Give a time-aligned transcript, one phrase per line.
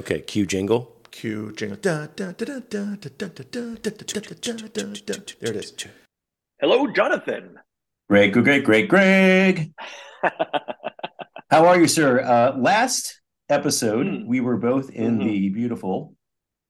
[0.00, 0.96] Okay, cue jingle.
[1.10, 1.76] Cue jingle.
[1.82, 2.48] There it
[5.56, 5.74] is.
[6.58, 7.58] Hello, Jonathan.
[8.08, 9.74] Greg, Greg, Greg, Greg.
[11.50, 12.22] How are you, sir?
[12.22, 14.26] Uh, last episode, mm.
[14.26, 15.28] we were both in mm-hmm.
[15.28, 16.14] the beautiful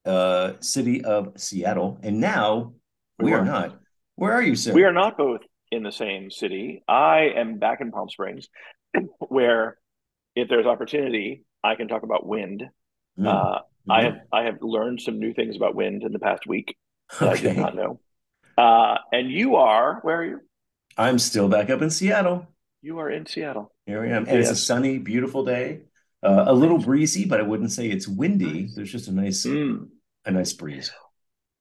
[0.04, 2.72] uh, city of Seattle, and now
[3.20, 3.78] we, we are not.
[4.16, 4.72] Where are you, sir?
[4.72, 6.82] We are not both in the same city.
[6.88, 8.48] I am back in Palm Springs,
[9.20, 9.78] where
[10.34, 12.64] if there's opportunity, I can talk about wind
[13.20, 13.26] Mm.
[13.26, 14.04] Uh, I Mhm.
[14.04, 16.76] have I have learned some new things about wind in the past week
[17.18, 18.00] that I did not know.
[18.56, 20.40] Uh, and you are where are you?
[20.96, 22.46] I'm still back up in Seattle.
[22.82, 23.72] You are in Seattle.
[23.86, 25.82] Here I am, and it's a sunny, beautiful day.
[26.22, 28.68] Uh, a little breezy, but I wouldn't say it's windy.
[28.74, 29.88] There's just a nice, Mm.
[30.26, 30.92] a nice breeze.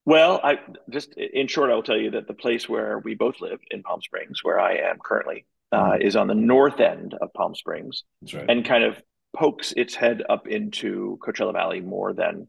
[0.06, 3.60] Well, I just in short, I'll tell you that the place where we both live
[3.72, 7.54] in Palm Springs, where I am currently, uh, is on the north end of Palm
[7.56, 8.04] Springs.
[8.22, 8.50] That's right.
[8.50, 9.02] and kind of
[9.36, 12.48] pokes its head up into Coachella Valley more than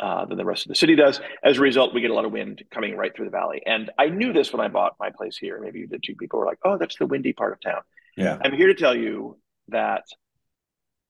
[0.00, 1.20] uh, than the rest of the city does.
[1.42, 3.62] As a result, we get a lot of wind coming right through the valley.
[3.64, 5.60] And I knew this when I bought my place here.
[5.60, 6.16] Maybe you did too.
[6.16, 7.82] People were like, "Oh, that's the windy part of town."
[8.16, 8.38] yeah.
[8.44, 10.04] I'm here to tell you that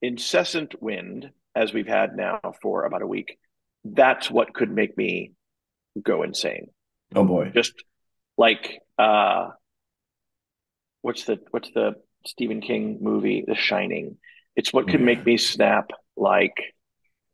[0.02, 3.38] incessant wind, as we've had now for about a week,
[3.84, 5.32] that's what could make me
[6.02, 6.68] go insane.
[7.14, 7.52] Oh boy.
[7.54, 7.72] Just
[8.36, 9.50] like uh,
[11.02, 11.94] what's the what's the
[12.26, 14.18] Stephen King movie, The Shining?
[14.56, 15.06] It's what could Yeah.
[15.06, 16.74] make me snap like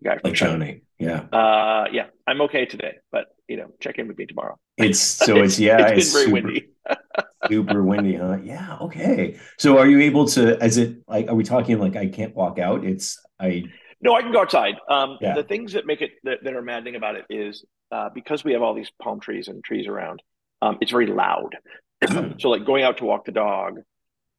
[0.02, 0.82] guy from Like Johnny.
[0.98, 1.20] Yeah.
[1.32, 4.58] Uh, yeah, I'm okay today, but you know, check in with me tomorrow.
[4.76, 5.88] It's so it's yeah.
[5.88, 6.68] it's been very super, windy.
[7.48, 8.38] super windy, huh?
[8.42, 8.78] Yeah.
[8.82, 9.38] Okay.
[9.58, 10.62] So are you able to?
[10.64, 11.28] Is it like?
[11.28, 12.84] Are we talking like I can't walk out?
[12.84, 13.64] It's I.
[14.02, 14.76] No, I can go outside.
[14.88, 15.34] Um, Yeah.
[15.34, 18.52] The things that make it that, that are maddening about it is uh, because we
[18.52, 20.22] have all these palm trees and trees around.
[20.62, 21.56] Um, it's very loud.
[22.38, 23.80] so, like going out to walk the dog,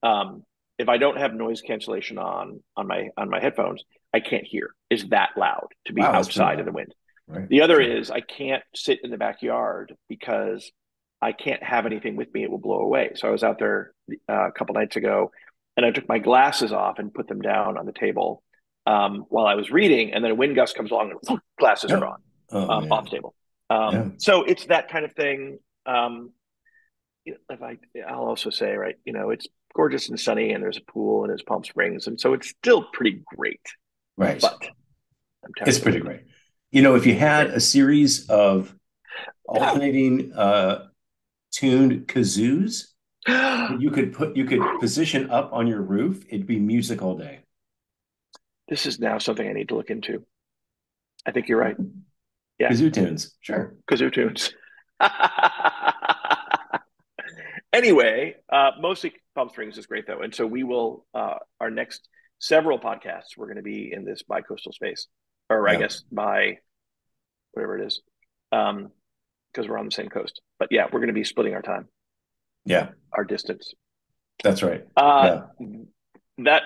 [0.04, 0.44] um,
[0.82, 4.74] if I don't have noise cancellation on on my on my headphones, I can't hear.
[4.90, 6.94] It's that loud to be Wow, outside in the wind.
[7.28, 7.48] Right.
[7.48, 10.70] The other is I can't sit in the backyard because
[11.22, 13.12] I can't have anything with me; it will blow away.
[13.16, 13.94] So I was out there
[14.28, 15.32] uh, a couple nights ago,
[15.78, 18.44] and I took my glasses off and put them down on the table
[18.86, 22.00] um, while I was reading, and then a wind gust comes along and glasses are
[22.00, 23.34] gone Oh, um, off the table.
[23.70, 24.06] Um, Yeah.
[24.18, 25.60] So it's that kind of thing.
[25.86, 26.32] Um,
[27.26, 30.92] if I, I'll also say, right, you know, it's gorgeous and sunny, and there's a
[30.92, 33.62] pool, and there's Palm Springs, and so it's still pretty great.
[34.18, 34.40] Right.
[34.42, 34.58] But
[35.46, 36.04] I'm It's pretty it.
[36.04, 36.22] great.
[36.72, 38.74] You know, if you had a series of
[39.48, 40.88] alternating uh
[41.52, 42.88] tuned kazoos
[43.80, 47.40] you could put you could position up on your roof, it'd be music all day.
[48.68, 50.26] this is now something I need to look into.
[51.26, 51.76] I think you're right.
[52.60, 52.70] Yeah.
[52.70, 53.36] Kazoo tunes.
[53.42, 53.76] Sure.
[53.90, 54.54] Kazoo tunes.
[57.74, 61.06] anyway, uh, mostly Palm Springs is great though, and so we will.
[61.14, 62.08] Uh, our next
[62.40, 65.08] several podcasts, we're going to be in this bi-coastal space,
[65.50, 65.80] or I Yeah.
[65.80, 66.58] guess by
[67.52, 68.02] whatever it is,
[68.52, 68.92] um,
[69.52, 70.42] because we're on the same coast.
[70.60, 71.88] But yeah, we're going to be splitting our time,
[72.66, 73.74] Yeah, our distance.
[74.44, 74.84] that's right.
[74.96, 75.48] Uh,
[76.40, 76.64] That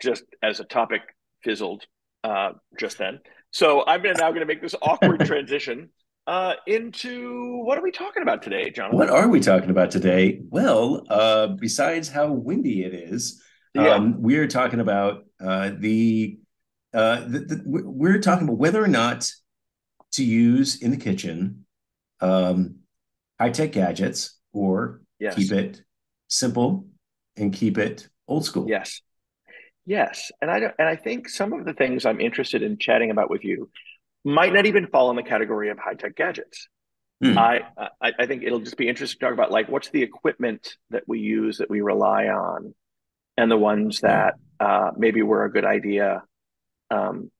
[0.00, 1.02] just as a topic
[1.42, 1.84] fizzled
[2.22, 3.20] uh, just then.
[3.50, 5.90] So I'm now going to make this awkward transition
[6.30, 8.96] uh, into what are we talking about today, Jonathan?
[8.96, 10.40] What are we talking about today?
[10.48, 13.42] Well, uh, besides how windy it is,
[13.74, 13.94] Yeah.
[13.94, 16.38] um, we're talking about uh, the,
[16.94, 19.28] uh, the, the we're we're talking about whether or not
[20.12, 21.66] to use in the kitchen
[22.20, 22.76] um,
[23.40, 25.34] high tech gadgets or yes.
[25.34, 25.82] keep it
[26.28, 26.86] simple
[27.36, 28.68] and keep it old school.
[28.68, 29.02] Yes.
[29.84, 30.30] Yes.
[30.40, 33.30] And I don't, and I think some of the things I'm interested in chatting about
[33.30, 33.68] with you
[34.24, 36.68] might not even fall in the category of high tech gadgets.
[37.22, 37.36] Hmm.
[37.36, 37.60] I,
[38.00, 41.02] I I think it'll just be interesting to talk about like what's the equipment that
[41.06, 42.74] we use that we rely on,
[43.36, 46.22] and the ones that uh, maybe were a good idea
[46.90, 47.30] um,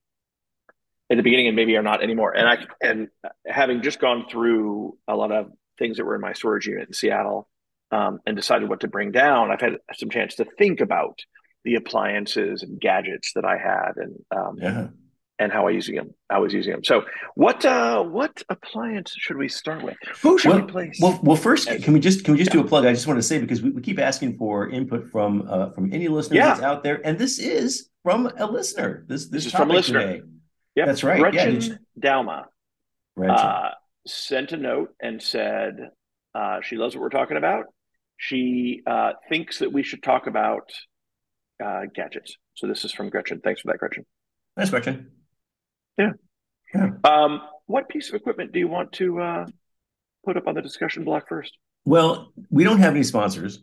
[1.09, 2.35] at the beginning and maybe are not anymore.
[2.35, 3.07] And I and
[3.45, 6.93] having just gone through a lot of things that were in my storage unit in
[6.93, 7.49] Seattle
[7.91, 11.19] um, and decided what to bring down, I've had some chance to think about
[11.63, 14.87] the appliances and gadgets that I had and um, Yeah.
[15.41, 16.09] And how I using them.
[16.29, 16.83] I was using them.
[16.91, 16.95] So
[17.43, 19.97] what uh, what appliance should we start with?
[20.23, 20.97] Who should Well, we place?
[21.01, 22.61] well, well, first, can we just can we just Yeah.
[22.61, 22.85] do a plug?
[22.85, 25.91] I just want to say because we, we keep asking for input from uh, from
[25.97, 26.49] any listeners Yeah.
[26.49, 29.03] that's out there, and this is from a listener.
[29.07, 29.99] This this, This is from a listener.
[30.01, 30.21] today.
[30.75, 30.85] Yep.
[30.87, 31.17] that's right.
[31.19, 32.45] Yeah, Gretchen you- Dauma
[33.17, 33.35] Gretchen.
[33.35, 33.69] uh,
[34.07, 35.73] sent a note and said
[36.39, 37.65] uh, she loves what we're talking about.
[38.17, 40.67] She uh, thinks that we should talk about
[41.65, 42.37] uh, gadgets.
[42.53, 43.41] So this is from Gretchen.
[43.43, 44.05] Thanks for that, Gretchen.
[44.55, 45.11] Thanks, Gretchen.
[46.07, 46.13] Nice
[46.71, 46.99] question.
[47.03, 49.45] Um, what piece of equipment do you want to uh,
[50.25, 51.57] put up on the discussion block first?
[51.85, 53.59] Well, we don't have any sponsors.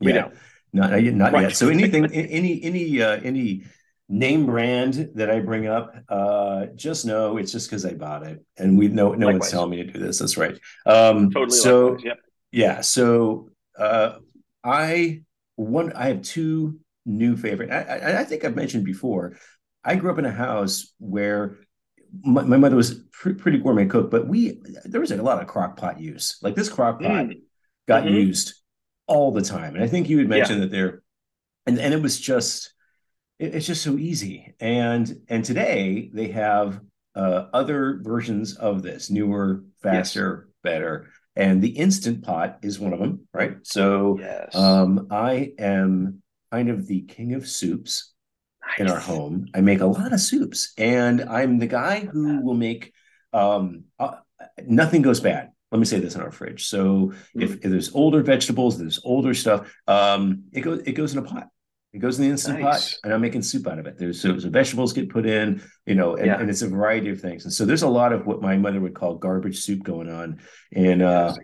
[0.00, 0.30] We yet.
[0.30, 0.34] don't.
[0.72, 1.14] Not not yet.
[1.14, 1.42] Not Right.
[1.42, 1.56] yet.
[1.56, 3.64] So anything, any any uh, any
[4.08, 8.44] name brand that I bring up, uh, just know it's just because I bought it,
[8.56, 9.40] and we know no Likewise.
[9.40, 10.18] one's telling me to do this.
[10.18, 10.58] That's right.
[10.86, 11.56] Um, Totally.
[11.58, 12.18] so likewise, Yep.
[12.52, 14.18] yeah, so uh,
[14.64, 15.22] I
[15.56, 17.70] one I have two new favorite.
[17.70, 19.36] I, I, I think I've mentioned before.
[19.84, 21.56] I grew up in a house where
[22.22, 25.48] my, my mother was pr- pretty gourmet cook, but we there was a lot of
[25.48, 26.38] crock pot use.
[26.42, 27.42] Like this crock pot Mm.
[27.86, 28.12] got Mhm.
[28.26, 28.54] used
[29.06, 31.02] all the time, and I think you had mentioned that there,
[31.66, 32.72] and and it was just
[33.38, 34.54] it- it's just so easy.
[34.60, 36.80] And and today they have
[37.14, 41.08] uh, other versions of this, newer, faster, better.
[41.34, 43.56] And the instant pot is one of them, right?
[43.64, 44.54] So Yes.
[44.54, 46.22] um, I am
[46.52, 48.12] kind of the king of soups
[48.78, 49.46] in our home.
[49.54, 52.92] I make a lot of soups, and I'm the guy who will make
[53.32, 54.16] um, uh,
[54.66, 55.50] nothing goes bad.
[55.70, 56.66] Let me say this in our fridge.
[56.66, 61.18] So if, if there's older vegetables, there's older stuff, um, it goes it goes in
[61.18, 61.48] a pot.
[61.92, 62.92] It goes in the instant Nice.
[62.92, 63.98] pot, and I'm making soup out of it.
[63.98, 66.38] There's so, so vegetables get put in, you know, and, Yeah.
[66.38, 67.44] and it's a variety of things.
[67.44, 70.38] And so there's a lot of what my mother would call garbage soup going on
[70.70, 71.34] in uh,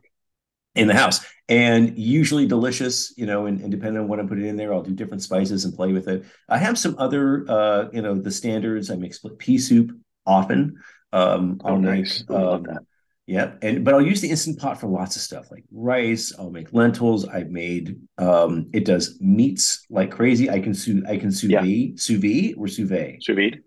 [0.74, 4.46] in the house and usually delicious you know and, and depending on what i'm putting
[4.46, 7.84] in there i'll do different spices and play with it i have some other uh
[7.92, 9.92] you know the standards i make split pea soup
[10.26, 10.76] often
[11.12, 12.24] um Oh, i'll nice.
[12.28, 12.82] make Ooh, I love um, that.
[13.26, 16.50] yeah and but i'll use the instant pot for lots of stuff like rice i'll
[16.50, 21.30] make lentils i've made um it does meats like crazy i can sous i can
[21.30, 21.60] sous Yeah.
[21.60, 23.60] vide sous vide or sous vide Sous vide.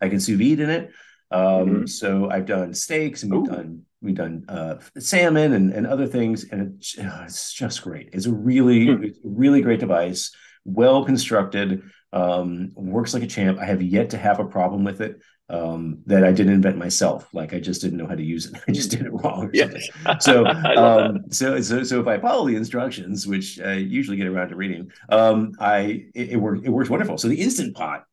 [0.00, 0.90] I can sous vide in it.
[1.34, 1.88] Um, Mhm.
[1.88, 3.54] So I've done steaks and we've Ooh.
[3.56, 8.10] done we've done uh, salmon and, and other things, and it, uh, it's just great.
[8.12, 10.30] It's a really it's a really great device,
[10.64, 11.82] well constructed,
[12.12, 13.58] um, works like a champ.
[13.58, 17.32] I have yet to have a problem with it um, that I didn't invent myself.
[17.32, 18.54] Like I just didn't know how to use it.
[18.68, 19.50] I just did it wrong.
[19.52, 19.70] Yeah.
[20.20, 20.46] So,
[20.84, 24.56] um, so, so, so if I follow the instructions, which I usually get around to
[24.56, 26.60] reading, um, I it, it works.
[26.64, 27.18] It works wonderful.
[27.18, 28.04] So the instant pot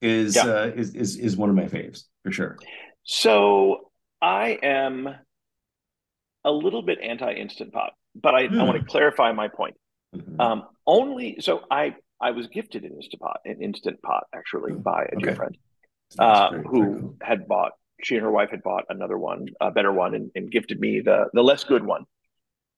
[0.00, 0.44] is Yeah.
[0.46, 2.56] uh, is is is one of my faves for sure.
[3.04, 3.90] So
[4.20, 5.08] I am
[6.44, 8.86] a little bit anti instant pot, but I, I want to Hmm.
[8.86, 9.76] clarify my point.
[10.14, 10.40] Mhm.
[10.40, 14.78] Um, only so I I was gifted an instant pot, an instant pot actually Oh,
[14.78, 15.56] by a dear friend
[16.18, 17.16] uh, very- very who cool.
[17.22, 17.72] had bought.
[18.02, 21.00] She and her wife had bought another one, a better one, and, and gifted me
[21.00, 22.04] the the less good one.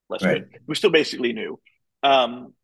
[0.08, 0.42] Less Right.
[0.42, 0.54] good.
[0.54, 1.60] It was still basically new.
[2.02, 2.54] Um,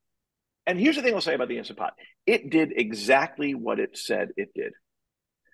[0.66, 1.94] and here's the thing I'll say about the instant pot:
[2.26, 4.72] it did exactly what it said it did.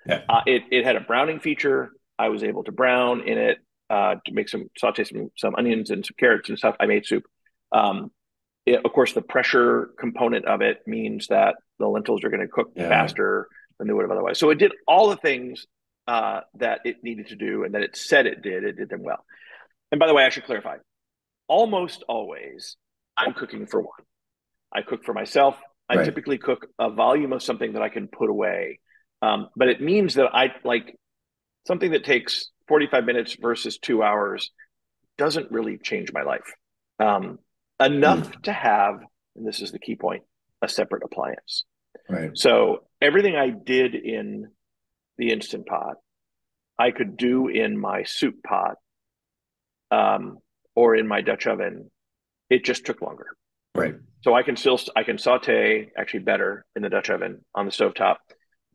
[0.07, 0.23] Yeah.
[0.29, 1.91] Uh, it it had a browning feature.
[2.19, 3.59] I was able to brown in it
[3.91, 6.77] uh, to make some saute some some onions and some carrots and stuff.
[6.81, 7.25] I made soup.
[7.73, 8.11] Um,
[8.67, 12.49] it, of course, the pressure component of it means that the lentils are going to
[12.49, 12.89] cook Yeah.
[12.89, 13.49] faster
[13.79, 14.39] than they would have otherwise.
[14.39, 15.67] So it did all the things
[16.07, 18.63] uh, that it needed to do and that it said it did.
[18.65, 19.25] It did them well.
[19.91, 20.77] And by the way, I should clarify:
[21.49, 22.77] almost always,
[23.17, 23.91] I'm cooking for one.
[24.75, 25.57] I cook for myself.
[25.89, 26.05] I Right.
[26.05, 28.81] typically cook a volume of something that I can put away.
[29.21, 30.97] Um, but it means that I like
[31.67, 34.51] something that takes 45 minutes versus two hours
[35.19, 36.51] doesn't really change my life.
[36.99, 37.39] Um,
[37.79, 39.01] enough to have,
[39.37, 40.23] and this is the key point,
[40.63, 41.65] a separate appliance.
[42.09, 42.31] Right.
[42.35, 44.51] So everything I did in
[45.19, 45.97] the instant pot,
[46.79, 48.77] I could do in my soup pot
[49.91, 50.39] um,
[50.75, 51.91] or in my Dutch oven.
[52.49, 53.37] It just took longer.
[53.75, 53.95] Right.
[54.23, 57.73] So I can still I can saute actually better in the Dutch oven on the
[57.73, 58.17] stovetop.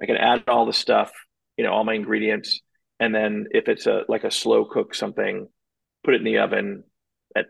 [0.02, 1.12] I can add all the stuff,
[1.58, 2.60] you know, all my ingredients,
[3.00, 5.48] and then if it's a like a slow cook something,
[6.04, 6.84] put it in the oven
[7.36, 7.48] at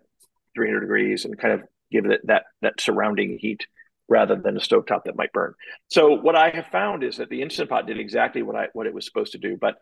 [0.55, 3.65] 300 degrees and kind of give it that that surrounding heat
[4.09, 5.53] rather than a stovetop that might burn.
[5.89, 8.87] So what I have found is that the instant pot did exactly what I what
[8.87, 9.75] it was supposed to do, but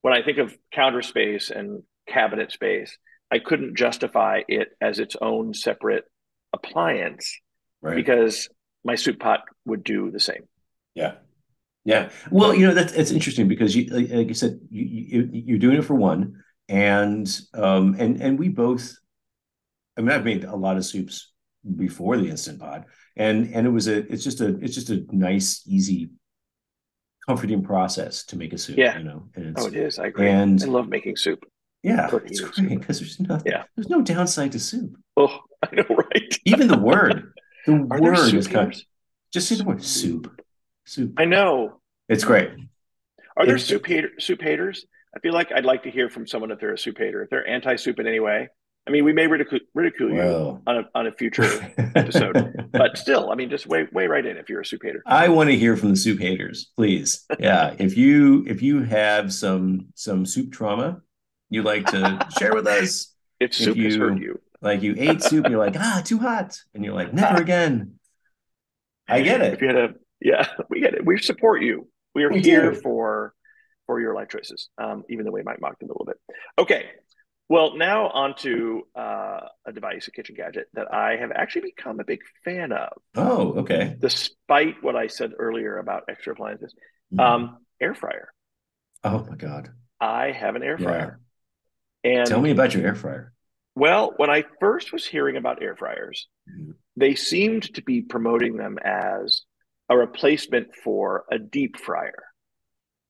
[0.00, 2.98] when I think of counter space and cabinet space,
[3.30, 6.04] I couldn't justify it as its own separate
[6.52, 7.38] appliance
[7.80, 7.96] Right.
[7.96, 8.48] because
[8.84, 10.42] my soup pot would do the same.
[10.94, 11.14] Yeah.
[11.84, 12.10] Yeah.
[12.30, 15.78] Well, you know, that's it's interesting because you like, you said, you, you you're doing
[15.78, 16.42] it for one.
[16.68, 18.96] And um and and we both
[19.96, 21.32] I mean, I've made a lot of soups
[21.76, 22.86] before the instant pot.
[23.16, 26.10] And and it was a it's just a it's just a nice, easy,
[27.26, 28.98] comforting process to make a soup, Yeah.
[28.98, 29.28] you know.
[29.34, 29.98] And it's Oh, it is.
[29.98, 30.28] I agree.
[30.28, 31.44] and I love making soup.
[31.82, 33.64] yeah, it's great because there's nothing Yeah.
[33.76, 34.96] there's no downside to soup.
[35.16, 35.40] Oh,
[35.72, 36.38] I know, right?
[36.44, 37.32] Even the word.
[37.64, 38.86] The Are word is kind haters?
[39.32, 40.42] just say the word soup.
[40.84, 41.12] Soup.
[41.16, 41.80] I know.
[42.08, 42.50] It's great.
[43.36, 44.84] Are there soup hater, soup haters?
[45.16, 47.22] I feel like I'd like to hear from someone if they're a soup hater.
[47.22, 48.48] If they're anti-soup in any way,
[48.84, 51.44] I mean, we may ridicule, ridicule you Well, on a on a future,
[51.94, 52.68] episode.
[52.72, 55.00] but still, I mean, just weigh weigh right in if you're a soup hater.
[55.06, 57.24] I want to hear from the soup haters, please.
[57.38, 61.00] Yeah, if you if you have some some soup trauma,
[61.48, 63.14] you'd like to share with us.
[63.38, 66.56] If If soup has hurt you, Like you ate soup, you're like, ah, too hot,
[66.72, 67.98] and you're like, never again.
[69.08, 69.54] I get it.
[69.54, 71.04] if you had a yeah, we get it.
[71.04, 71.88] We support you.
[72.14, 72.80] we are We here do.
[72.80, 73.34] for
[73.86, 76.16] for your life choices, um, even though we might mock them a little bit.
[76.58, 76.86] Okay.
[77.48, 82.04] Well, now onto uh, a device, a kitchen gadget that I have actually become a
[82.04, 83.96] big fan of, Oh, okay.
[84.00, 86.72] despite what I said earlier about extra appliances.
[87.12, 87.20] Mhm.
[87.20, 88.32] Um, air fryer.
[89.04, 89.70] oh my God.
[90.00, 90.86] I have an air Yeah.
[90.86, 91.20] fryer.
[92.04, 93.32] And Tell me about your air fryer.
[93.74, 96.74] Well, when I first was hearing about air fryers, Mhm.
[96.96, 99.42] they seemed to be promoting them as
[99.88, 102.24] a replacement for a deep fryer.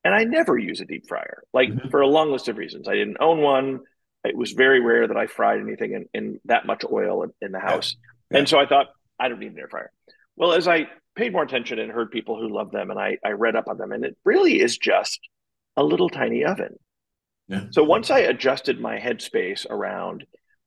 [0.04, 1.90] And I never use a deep fryer, like Mhm.
[1.90, 2.88] for a long list of reasons.
[2.88, 3.80] I didn't own one.
[4.24, 7.52] It was very rare that I fried anything in, in that much oil in, in
[7.52, 7.96] the house.
[8.30, 8.38] Yeah.
[8.38, 8.86] And so I thought,
[9.18, 9.90] I don't need an air fryer.
[10.36, 13.32] Well, as I paid more attention and heard people who love them and I, I
[13.32, 15.20] read up on them, and it really is just
[15.76, 16.78] a little tiny oven.
[17.48, 17.66] Yeah.
[17.70, 20.24] So once I adjusted my headspace around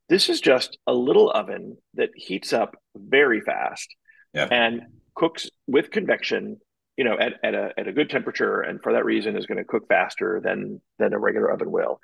[0.09, 3.87] this is just a little oven that heats up very fast
[4.33, 4.47] Yeah.
[4.51, 4.81] and
[5.15, 6.57] cooks with convection,
[6.97, 9.57] you know, at, at a at a good temperature, and for that reason is going
[9.57, 11.99] to cook faster than than a regular oven will.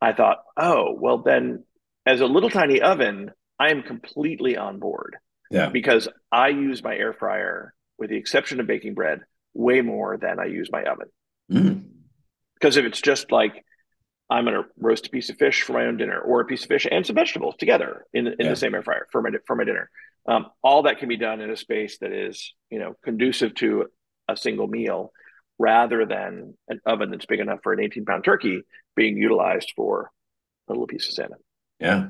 [0.00, 1.64] I thought, oh, well then
[2.06, 5.16] as a little tiny oven, I am completely on board
[5.50, 5.68] Yeah.
[5.70, 9.20] because I use my air fryer, with the exception of baking bread,
[9.54, 11.08] way more than I use my oven.
[11.52, 11.84] Mm.
[12.54, 13.64] Because if it's just like
[14.30, 16.62] I'm going to roast a piece of fish for my own dinner, or a piece
[16.62, 18.48] of fish and some vegetables together in in Yeah.
[18.50, 19.90] the same air fryer for my for my dinner,
[20.26, 23.86] um, all that can be done in a space that is you know conducive to
[24.28, 25.12] a single meal,
[25.58, 28.62] rather than an oven that's big enough for an 18 pound turkey
[28.94, 30.10] being utilized for
[30.68, 31.38] a little piece of salmon.
[31.80, 32.08] Yeah.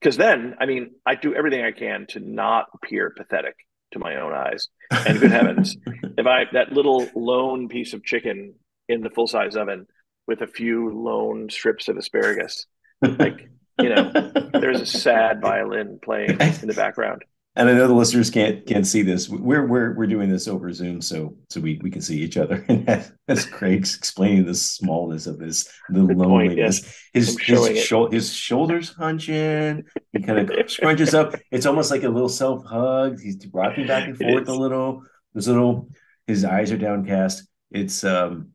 [0.00, 3.54] Because then, I mean, I do everything I can to not appear pathetic
[3.92, 4.68] to my own eyes.
[4.90, 5.76] And good heavens,
[6.16, 8.54] if I that little lone piece of chicken
[8.88, 9.86] in the full size oven
[10.26, 12.66] with a few lone strips of asparagus,
[13.02, 13.50] like
[13.80, 14.10] you know,
[14.52, 17.24] there's a sad violin playing in the background.
[17.56, 19.28] And I know the listeners can't can't see this.
[19.28, 22.64] We're we're we're doing this over Zoom, so so we we can see each other.
[22.68, 26.78] And as, as Greg's explaining the smallness of this, the Good point, loneliness,
[27.12, 27.76] his his, it.
[27.78, 29.84] shou- his shoulders hunch in.
[30.12, 31.34] He kind of scrunches up.
[31.50, 33.20] It's almost like a little self hug.
[33.20, 35.02] He's rocking back and forth a little.
[35.34, 35.88] His little
[36.28, 37.48] his eyes are downcast.
[37.72, 38.50] It's um.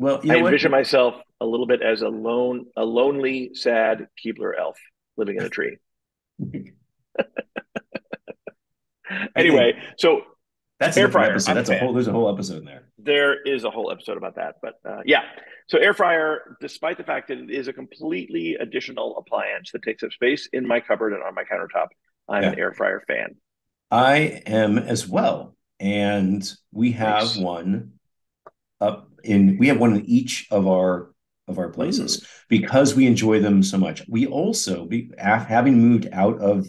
[0.00, 0.48] Well, you I know what?
[0.48, 4.78] envision myself a little bit as a lone, a lonely, sad Keebler elf
[5.18, 5.76] living in a tree.
[9.36, 10.22] Anyway, so
[10.78, 11.50] That's Air fryer, episode.
[11.50, 11.84] I'm a That's a fan.
[11.84, 11.92] whole.
[11.92, 12.84] There's a whole episode in there.
[12.98, 15.22] there is a whole episode about that, but uh, yeah.
[15.68, 20.02] So air fryer, despite the fact that it is a completely additional appliance that takes
[20.04, 21.88] up space in my cupboard and on my countertop,
[22.28, 23.36] I'm an air fryer fan.
[23.90, 25.56] I am as well.
[25.80, 27.36] And we have Nice.
[27.36, 27.92] one
[28.80, 31.10] up in we have one in each of our
[31.48, 34.02] of our places because we enjoy them so much.
[34.08, 36.66] We also be af- having moved out of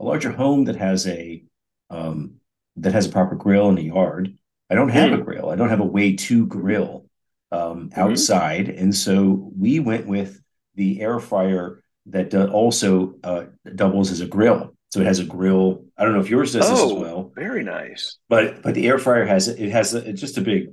[0.00, 1.44] a larger home that has a
[1.90, 2.34] um
[2.76, 4.36] that has a proper grill in the yard.
[4.70, 5.50] I don't have a grill.
[5.50, 7.06] I don't have a way to grill
[7.52, 8.68] um outside.
[8.68, 10.40] And so we went with
[10.74, 13.44] the air fryer that also uh,
[13.74, 14.74] doubles as a grill.
[14.90, 15.84] So it has a grill.
[15.96, 17.00] I don't know if yours does this as Oh.
[17.00, 18.18] well Very nice.
[18.28, 20.68] but but the air fryer has it has a, it's just a big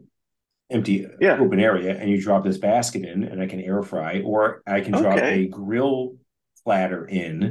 [0.72, 1.38] empty Yeah.
[1.40, 4.82] open area and you drop this basket in and i can air fry or i
[4.82, 5.44] can drop Okay.
[5.44, 6.16] a grill
[6.64, 7.42] platter in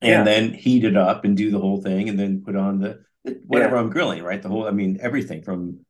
[0.00, 0.22] and Yeah.
[0.24, 3.00] then heat it up and do the whole thing and then put on the
[3.46, 5.80] whatever i'm grilling right the whole i mean everything from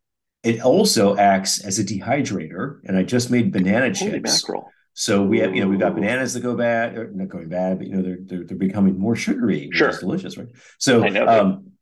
[0.43, 4.71] it also acts as a dehydrator and i just made banana Holy chips mackerel.
[4.93, 7.79] so we have, you know, we've got bananas that go bad, or not going bad,
[7.79, 9.89] but you know, they're they're, they're becoming more sugary, which Sure.
[9.89, 10.49] is delicious, right?
[10.79, 11.73] So, um,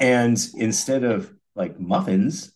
[0.00, 2.53] and instead of like muffins,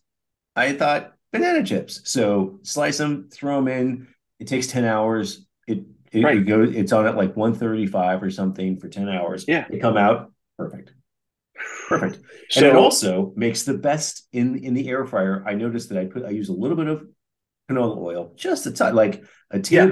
[0.59, 2.01] I thought banana chips.
[2.05, 4.09] So slice them, throw them in.
[4.41, 5.47] It takes ten hours.
[5.67, 6.39] It it, Right.
[6.39, 6.75] it goes.
[6.75, 9.45] It's on at like one thirty five or something for ten hours.
[9.49, 9.67] Yeah.
[9.71, 10.93] they come out perfect,
[11.89, 12.19] perfect.
[12.57, 15.45] And it also makes the best in in the air fryer.
[15.47, 17.07] I noticed that I put I use a little bit of
[17.71, 19.87] canola oil, just a touch, like a Yeah.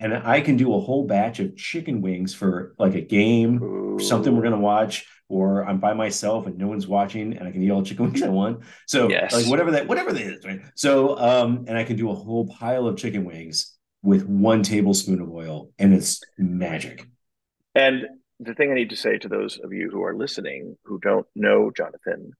[0.00, 4.00] And I can do a whole batch of chicken wings for like a game, or
[4.00, 7.62] something we're gonna watch, or I'm by myself and no one's watching, and I can
[7.62, 8.60] eat all the chicken wings I want.
[8.86, 9.32] So Yes.
[9.32, 10.60] like whatever that whatever that is, right?
[10.74, 15.20] So um, and I can do a whole pile of chicken wings with one tablespoon
[15.20, 17.06] of oil, and it's magic.
[17.74, 18.06] And
[18.38, 21.26] the thing I need to say to those of you who are listening who don't
[21.34, 22.32] know Jonathan,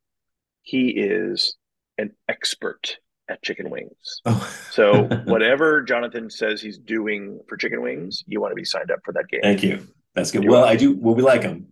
[0.62, 1.56] he is
[1.98, 2.98] an expert
[3.28, 4.21] at chicken wings.
[4.25, 4.56] Oh.
[4.71, 9.00] So whatever Jonathan says he's doing for chicken wings, you want to be signed up
[9.04, 9.40] for that game.
[9.42, 9.87] Thank you.
[10.14, 10.42] That's good.
[10.45, 10.75] You're well, welcome.
[10.76, 10.97] I do.
[10.97, 11.68] Well, we like them,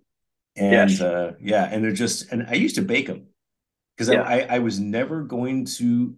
[0.56, 1.00] and Yes.
[1.00, 2.30] uh, yeah, and they're just.
[2.32, 3.28] And I used to bake them
[3.96, 4.22] because Yeah.
[4.22, 6.14] I, I I was never going to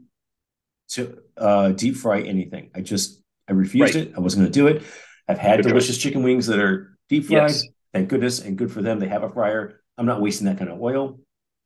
[0.91, 2.71] to uh, deep fry anything.
[2.75, 4.07] I just I refused Right.
[4.09, 4.15] it.
[4.17, 4.83] I wasn't going to do it.
[5.29, 7.51] I've had Good delicious chicken wings that are deep fried.
[7.51, 7.65] Yes.
[7.93, 8.99] Thank goodness, and good for them.
[8.99, 9.81] They have a fryer.
[9.99, 11.21] I'm not wasting that kind of oil.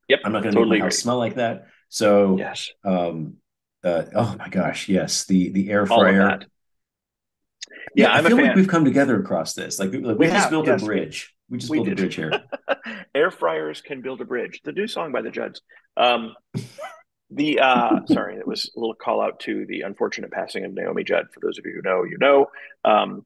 [0.09, 0.21] Yep.
[0.25, 1.67] I'm not going to Totally make my house smell like that.
[1.89, 2.69] So Yes.
[2.85, 3.37] um
[3.85, 6.41] uh, oh my gosh, yes, the the air fryer.
[7.95, 9.79] Yeah, I'm I feel like we've come together across this.
[9.79, 10.83] Like, like we, We just have, built yes.
[10.83, 11.35] a bridge.
[11.49, 12.33] We just We built a bridge here.
[13.15, 14.61] Air fryers can build a bridge.
[14.65, 15.63] The new song by the Judds.
[15.97, 16.35] Um,
[17.31, 21.03] the uh, sorry, it was a little call out to the unfortunate passing of Naomi
[21.05, 21.27] Judd.
[21.33, 22.47] For those of you who know, you know.
[22.85, 23.25] Um,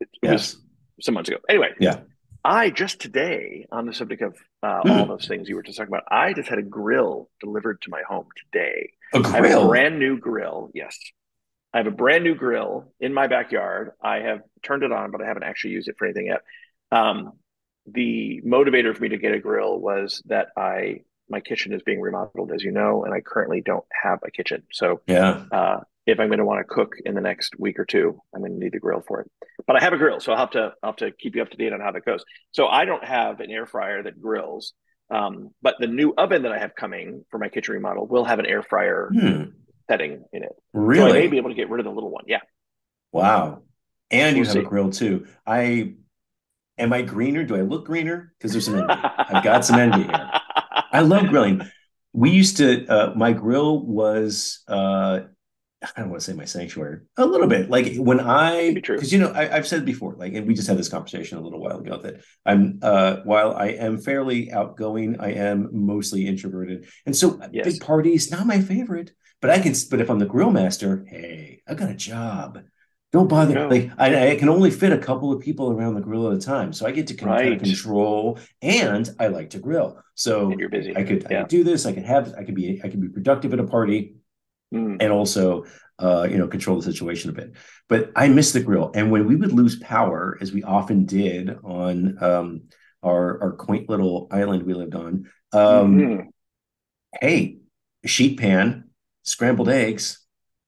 [0.00, 0.56] it, it Yes.
[0.96, 1.38] was some months ago.
[1.48, 2.00] Anyway, Yeah.
[2.44, 4.90] I just today on the subject of uh, Hmm.
[4.90, 6.04] all those things you were just talking about.
[6.10, 8.90] I just had a grill delivered to my home today.
[9.14, 10.70] A I have a brand new grill.
[10.74, 10.98] Yes.
[11.72, 13.92] I have a brand new grill in my backyard.
[14.00, 16.42] I have turned it on, but I haven't actually used it for anything yet.
[16.92, 17.32] Um,
[17.86, 22.00] the motivator for me to get a grill was that I my kitchen is being
[22.00, 24.62] remodeled, as you know, and I currently don't have a kitchen.
[24.72, 25.44] So Yeah.
[25.50, 28.42] uh, if I'm going to want to cook in the next week or two, I'm
[28.42, 29.30] going to need a grill for it.
[29.66, 31.50] But I have a grill, so I'll have to I'll have to keep you up
[31.50, 32.24] to date on how that goes.
[32.52, 34.74] So I don't have an air fryer that grills,
[35.10, 38.38] um, but the new oven that I have coming for my kitchen remodel will have
[38.38, 39.42] an air fryer Hmm.
[39.88, 40.52] setting in it.
[40.52, 41.12] So I Really?
[41.20, 42.24] may be able to get rid of the little one.
[42.26, 42.40] Yeah.
[43.12, 43.62] Wow.
[44.10, 45.26] And you We'll have a grill too.
[45.46, 45.94] I
[46.78, 47.44] am I greener?
[47.44, 48.32] Do I look greener?
[48.38, 48.94] Because there's some envy.
[49.18, 50.30] I've got some envy here.
[50.92, 51.62] I love grilling.
[52.12, 55.20] We used to uh my grill was uh
[55.96, 57.00] I don't want to say my sanctuary.
[57.16, 57.70] A little bit.
[57.70, 58.96] Like when I Could be true.
[58.96, 61.40] because you know, I, I've said before, like, and we just had this conversation a
[61.40, 66.88] little while ago that I'm uh while I am fairly outgoing, I am mostly introverted.
[67.06, 67.64] And so Yes.
[67.66, 69.12] big parties, not my favorite.
[69.40, 72.60] But I can but if I'm the grill master, hey, I got a job.
[73.12, 73.54] Don't bother.
[73.54, 73.68] No.
[73.68, 76.40] Like I, I can only fit a couple of people around the grill at a
[76.40, 76.72] time.
[76.72, 80.02] So I get to con- kind of control and I like to grill.
[80.14, 80.96] So And you're busy.
[80.96, 81.86] I could I could do this.
[81.86, 84.16] I could have I could be I could be productive at a party
[84.74, 84.96] Mm.
[85.00, 85.64] and also
[86.00, 87.52] uh, you know control the situation a bit.
[87.88, 91.56] But I miss the grill, and when we would lose power, as we often did
[91.62, 92.62] on um,
[93.02, 96.26] our our quaint little island we lived on, um, Mhm.
[97.20, 97.58] hey,
[98.04, 98.90] sheet pan,
[99.22, 100.18] scrambled eggs.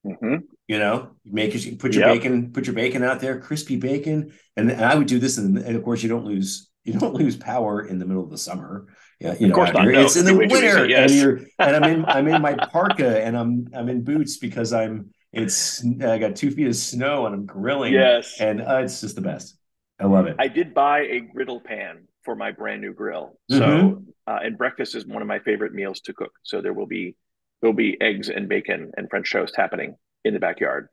[0.07, 0.43] Mhm.
[0.69, 2.15] You know, you make your put your Yep.
[2.17, 5.59] bacon, put your bacon out there, crispy bacon, and, and I would do this, and,
[5.59, 8.39] and of course you don't lose you don't lose power in the middle of the
[8.39, 8.87] summer.
[9.21, 9.85] Yeah, you know, course out not.
[9.85, 9.93] here.
[9.93, 11.11] No, it's in the winter, yes.
[11.11, 14.73] and you're and I'm in I'm in my parka, and I'm I'm in boots because
[14.73, 18.37] I'm it's I got two feet of snow, and I'm grilling, Yes.
[18.41, 19.59] and uh, it's just the best.
[19.99, 20.37] I love it.
[20.39, 23.39] I did buy a griddle pan for my brand new grill.
[23.51, 24.07] So, Mhm.
[24.27, 26.33] uh, and breakfast is one of my favorite meals to cook.
[26.43, 27.17] So there will be
[27.63, 30.89] there will be eggs and bacon and French toast happening in the backyard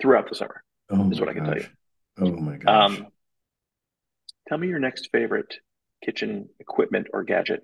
[0.00, 0.64] throughout the summer.
[0.90, 1.66] oh is what I can tell you.
[2.18, 2.90] Oh my gosh.
[2.98, 3.06] Um,
[4.48, 5.54] tell me your next favorite
[6.04, 7.62] kitchen equipment or gadget.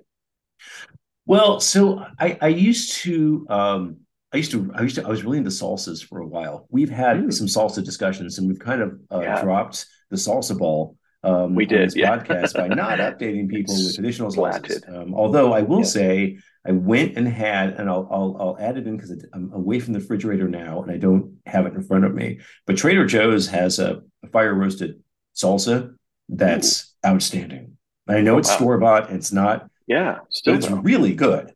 [1.26, 3.96] Well, so I I used to um
[4.32, 6.66] I used to I used to I was really into salsas for a while.
[6.70, 7.32] We've had Mm.
[7.32, 9.42] some salsa discussions and we've kind of uh, Yeah.
[9.42, 12.16] dropped the salsa ball um We did, this yeah.
[12.16, 14.88] podcast by not updating people with additional salsas.
[14.88, 15.84] Um, although I will Yeah.
[15.98, 19.80] say I went and had and I'll I'll, I'll add it in because I'm away
[19.80, 22.38] from the refrigerator now and I don't have it in front of me.
[22.66, 25.02] But Trader Joe's has a, a fire roasted
[25.34, 25.94] salsa
[26.28, 27.76] that's outstanding.
[28.08, 28.56] I know it's Wow.
[28.56, 29.10] store bought.
[29.10, 30.76] It's not, Yeah, still it's though.
[30.76, 31.52] really good.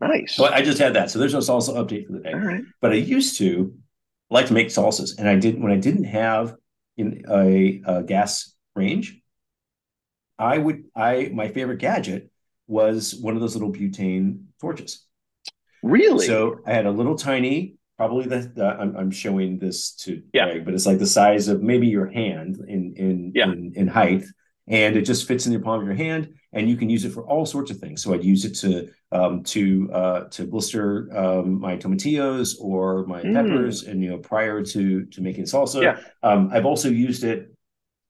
[0.00, 0.34] nice.
[0.36, 1.10] So I just had that.
[1.10, 2.32] So there's no salsa update for the day.
[2.32, 2.62] All right.
[2.80, 3.74] But I used to
[4.30, 6.54] like to make salsas, and I didn't when I didn't have
[6.96, 9.20] in a, a gas range.
[10.38, 12.30] I would I my favorite gadget
[12.66, 15.04] was one of those little butane torches.
[15.82, 16.26] Really?
[16.26, 20.44] So I had a little tiny, probably the, the I'm, I'm showing this to Yeah.
[20.50, 23.50] Greg, but it's like the size of maybe your hand in in, Yeah.
[23.50, 24.24] in in height,
[24.68, 27.10] and it just fits in the palm of your hand, and you can use it
[27.12, 28.02] for all sorts of things.
[28.02, 33.22] So I'd use it to um, to uh, to blister um, my tomatillos or my
[33.22, 33.34] Mm.
[33.34, 35.82] peppers, and you know prior to to making salsa.
[35.82, 35.98] Yeah.
[36.22, 37.52] Um, I've also used it.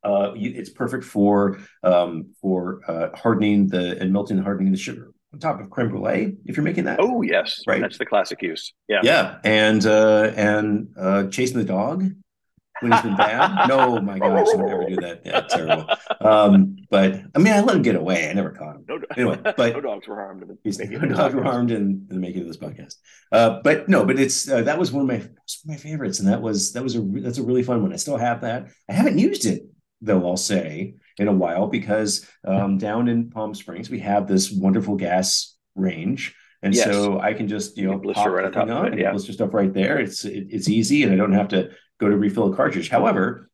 [0.05, 5.11] Uh, it's perfect for um, for uh, hardening the and melting and hardening the sugar
[5.35, 6.99] on top of creme brulee if you're making that.
[7.01, 7.81] oh yes, Right.
[7.81, 8.73] That's the classic use.
[8.89, 9.01] Yeah.
[9.03, 12.05] Yeah, and uh and uh chasing the dog
[12.81, 13.69] when he's been bad.
[13.69, 15.23] No, my gosh, don't ever do that.
[15.25, 15.87] Yeah, terrible.
[16.21, 18.29] Um, but I mean, I let him get away.
[18.31, 18.85] I never caught him.
[18.89, 20.43] No, Anyway, but- no dogs were harmed.
[20.43, 21.45] in the making no of this dogs were podcast.
[21.53, 22.95] harmed in, the making of this podcast.
[23.33, 25.91] Uh, but no, but it's uh, that was one of my was one of my
[25.91, 27.93] favorites, and that was that was a that's a really fun one.
[27.93, 28.69] I still have that.
[28.89, 29.63] I haven't used it
[30.01, 30.27] though.
[30.27, 34.97] I'll say in a while because um, down in Palm Springs we have this wonderful
[34.97, 36.35] gas range.
[36.63, 36.87] And Yes.
[36.87, 38.93] so I can just you You know blister pop right on top thing on it,
[38.93, 39.11] and yeah.
[39.13, 39.99] blister stuff right there.
[39.99, 42.89] It's it, it's easy, and I don't have to go to refill a cartridge.
[42.89, 43.51] However,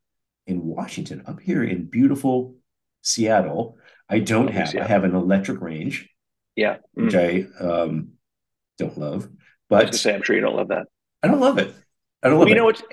[0.47, 2.55] in Washington, up here in beautiful
[3.01, 3.77] Seattle,
[4.09, 4.75] I don't have.
[4.75, 6.09] I have an electric range,
[6.55, 6.77] Yeah.
[6.97, 7.05] Mm.
[7.05, 8.09] which I um,
[8.77, 9.27] don't love,
[9.69, 10.87] but gonna say, I'm sure you don't love that.
[11.23, 11.73] I don't love it.
[12.21, 12.57] I don't Well, love you it.
[12.57, 12.83] know, it's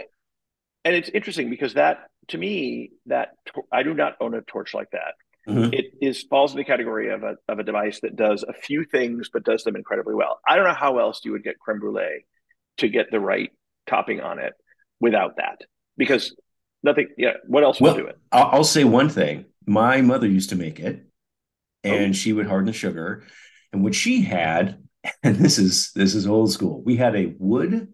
[0.84, 3.30] and it's interesting because that to me that
[3.70, 5.14] I do not own a torch like that.
[5.48, 5.74] Mhm.
[5.74, 8.84] it is falls in the category of a of a device that does a few
[8.84, 10.38] things but does them incredibly well.
[10.46, 12.24] I don't know how else you would get creme brulee
[12.78, 13.50] to get the right
[13.88, 14.52] topping on it
[15.02, 15.60] without that
[15.98, 16.34] because
[16.82, 17.08] nothing.
[17.18, 18.18] Yeah, what else Well, would do it?
[18.32, 19.44] I'll, I'll say one thing.
[19.66, 21.04] My mother used to make it,
[21.84, 23.24] and she would harden the sugar.
[23.72, 24.78] And what she had,
[25.22, 26.82] and this is this is old school.
[26.82, 27.88] We had a wood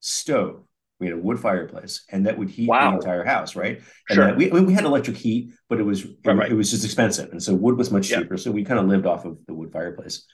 [0.00, 0.62] stove.
[1.00, 2.90] We had a wood fireplace, and that would heat Wow.
[2.92, 3.78] the entire house, right?
[4.08, 4.26] And Sure.
[4.26, 6.50] that- we we had electric heat, but it was it, Right, right.
[6.52, 8.20] it was just expensive, and so wood was much Yeah.
[8.20, 8.36] cheaper.
[8.36, 10.24] So we kind of lived off of the wood fireplace.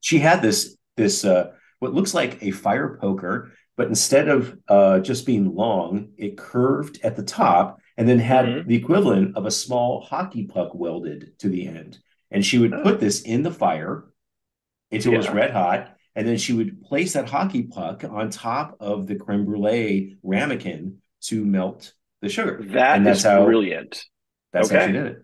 [0.00, 5.00] She had this this uh, what looks like a fire poker, but instead of uh,
[5.00, 8.66] just being long, it curved at the top and then had Mhm.
[8.66, 11.98] the equivalent of a small hockey puck welded to the end.
[12.30, 12.82] And she would Oh.
[12.82, 14.04] put this in the fire
[14.90, 15.96] until it was red hot.
[16.16, 20.98] And then she would place that hockey puck on top of the creme brulee ramekin
[21.22, 22.60] to melt the sugar.
[22.68, 24.04] That and is that's how brilliant.
[24.52, 24.86] that's how Okay.
[24.86, 25.18] she did it.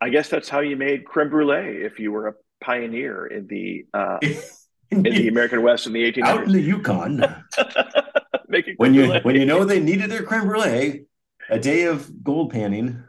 [0.00, 3.86] I guess that's how you made creme brulee if you were a pioneer in the
[3.94, 4.18] uh,
[4.90, 6.24] in the American West in the 1800s.
[6.26, 7.18] Out in the Yukon,
[8.76, 9.20] when you brulee.
[9.22, 11.04] when you know they needed their creme brulee,
[11.50, 13.02] a day of gold panning.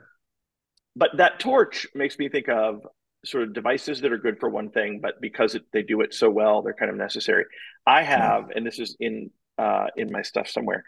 [0.95, 2.81] but that torch makes me think of
[3.25, 6.13] sort of devices that are good for one thing, but because it, they do it
[6.13, 7.45] so well, they're kind of necessary.
[7.85, 10.83] I have, and this is in uh, in my stuff somewhere.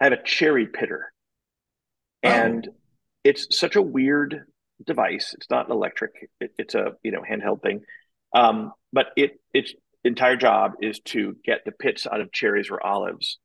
[0.00, 1.12] I have a cherry pitter,
[2.22, 2.74] and Oh.
[3.22, 4.44] it's such a weird
[4.84, 5.34] device.
[5.34, 7.82] It's not an electric; it, it's a you know handheld thing.
[8.34, 9.72] Um, but it its
[10.04, 13.38] entire job is to get the pits out of cherries or olives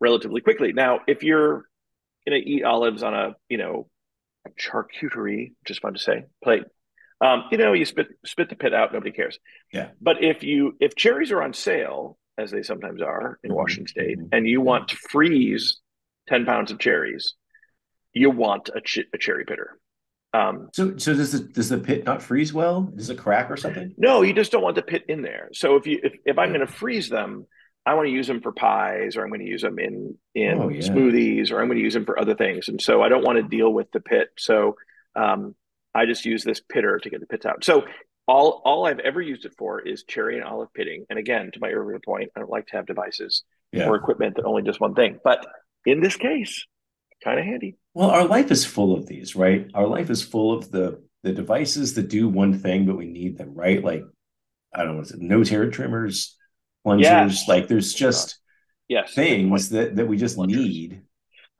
[0.00, 0.72] relatively quickly.
[0.72, 1.64] Now, if you're
[2.28, 3.88] going to eat olives on a you know
[4.46, 6.64] a charcuterie, just fun to say, plate.
[7.22, 9.38] Um, you know, you spit spit the pit out, nobody cares.
[9.72, 9.90] Yeah.
[10.00, 13.86] But if you if cherries are on sale, as they sometimes are in Mhm, Washington
[13.88, 14.28] State, mhm.
[14.32, 15.78] and you want to freeze
[16.28, 17.34] ten pounds of cherries,
[18.14, 19.78] you want a, ch- a cherry pitter.
[20.32, 22.82] Um, So so does the does the pit not freeze well?
[22.82, 23.94] Does it crack or something?
[23.96, 25.48] no, you just don't want the pit in there.
[25.52, 27.46] So if you if, if I'm going to freeze them,
[27.84, 30.58] I want to use them for pies, or I'm going to use them in in
[30.60, 30.80] Oh, yeah.
[30.82, 32.68] smoothies, or I'm going to use them for other things.
[32.68, 34.28] And so I don't want to deal with the pit.
[34.38, 34.76] So
[35.16, 35.54] um,
[35.94, 37.64] I just use this pitter to get the pits out.
[37.64, 37.84] So
[38.28, 41.06] all all I've ever used it for is cherry and olive pitting.
[41.10, 43.88] And again, to my earlier point, I don't like to have devices Yeah.
[43.88, 45.18] or equipment that only does one thing.
[45.24, 45.44] But
[45.86, 46.64] in this case,
[47.22, 47.76] kind of handy.
[47.94, 49.70] Well, our life is full of these, right?
[49.74, 53.36] Our life is full of the the devices that do one thing, but we need
[53.36, 53.82] them, right?
[53.84, 54.02] Like
[54.74, 56.36] I don't know, is it nose hair trimmers,
[56.84, 57.04] plungers?
[57.04, 57.48] Yes.
[57.48, 58.38] Like there's just
[58.88, 59.14] Yes.
[59.14, 60.56] things that that we just Plungers.
[60.56, 61.02] need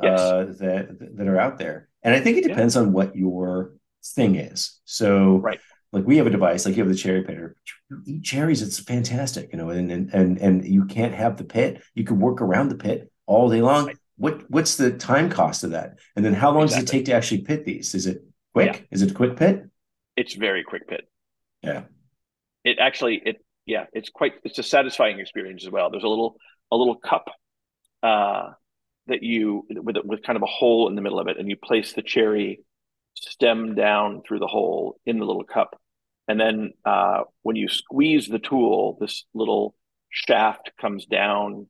[0.02, 0.20] Yes.
[0.20, 1.88] uh, that that are out there.
[2.02, 2.48] And I think it Yeah.
[2.54, 3.74] depends on what your
[4.16, 4.80] thing is.
[4.84, 5.60] So, Right.
[5.92, 7.54] like we have a device, like you have the cherry pitter.
[7.90, 11.44] You eat cherries, it's fantastic, you know, and and and and you can't have the
[11.44, 11.82] pit.
[11.94, 13.86] You can work around the pit all day long.
[13.86, 13.96] Right.
[14.20, 15.98] What what's the time cost of that?
[16.14, 17.94] And then how long does it take to actually pit these?
[17.94, 18.22] Is it
[18.54, 18.74] quick?
[18.76, 18.80] Yeah.
[18.92, 19.64] Is it a quick pit?
[20.16, 21.04] It's very quick pit.
[21.62, 21.84] Yeah.
[22.64, 26.36] it actually it yeah it's quite it's a satisfying experience as well there's a little
[26.72, 27.26] a little cup
[28.02, 28.50] uh
[29.08, 31.56] that you with with kind of a hole in the middle of it and you
[31.56, 32.60] place the cherry
[33.14, 35.78] stem down through the hole in the little cup
[36.28, 39.74] and then uh when you squeeze the tool this little
[40.10, 41.66] shaft comes down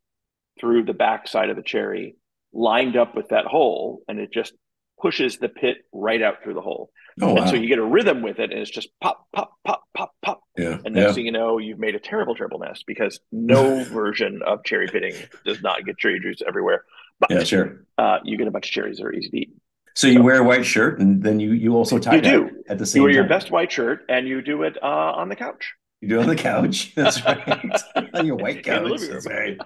[0.61, 2.17] through the backside of the cherry
[2.53, 4.53] lined up with that hole and it just
[5.01, 8.23] pushes the pit right out through the hole Oh and so you get a rhythm
[8.23, 10.79] with it and it's just pop pop pop pop pop yeah.
[10.85, 11.03] and yeah.
[11.03, 14.87] next thing you know, you've made a terrible, terrible mess because no version of cherry
[14.87, 16.85] pitting does not get cherry juice everywhere.
[17.19, 17.85] But Yeah, sure.
[17.99, 19.51] uh, you get a bunch of cherries that are easy to eat.
[19.95, 22.51] So you wear a white shirt and then you you also tie You do.
[22.69, 23.03] at the same time.
[23.03, 25.75] You wear your best white shirt and you do it uh, on the couch.
[26.01, 26.93] You do it on the couch.
[26.97, 27.83] That's right.
[28.15, 29.01] on your white couch.
[29.01, 29.59] That's right.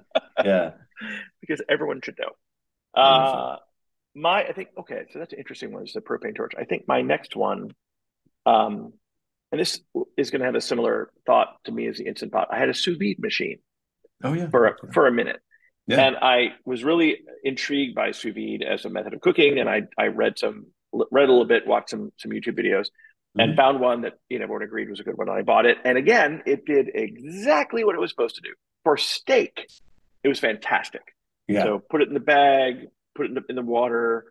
[0.45, 0.73] Yeah.
[1.41, 2.31] because everyone should know.
[2.97, 3.57] Uh,
[4.15, 5.83] my, I think, okay, so that's an interesting one.
[5.85, 6.53] Is the propane torch.
[6.59, 7.71] I think my next one,
[8.47, 8.93] um,
[9.51, 9.81] and this
[10.17, 12.49] is going to have a similar thought to me as the instant pot.
[12.51, 13.59] I had a sous vide machine
[14.23, 14.49] Oh yeah.
[14.49, 15.41] for a, for a minute.
[15.87, 16.01] Yeah.
[16.07, 19.83] And I was really intrigued by sous vide as a method of cooking, and I
[19.99, 22.87] I read some read a little bit, watched some some YouTube videos,
[23.37, 23.57] and Mhm.
[23.57, 25.29] found one that you know everyone agreed was a good one.
[25.29, 28.55] And I bought it, and again, it did exactly what it was supposed to do
[28.83, 29.67] for steak.
[30.23, 31.14] It was fantastic.
[31.49, 31.65] Yeah.
[31.65, 34.27] So put it in the bag, put it in the, in the water.